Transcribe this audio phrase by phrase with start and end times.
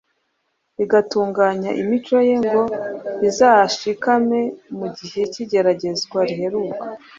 [0.83, 2.61] igatunganya imico ye ngo
[3.29, 4.39] izashikame
[4.77, 6.85] mu gihe cy’igeragezwa riheruka.